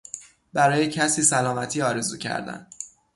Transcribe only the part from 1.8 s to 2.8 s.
آرزو کردن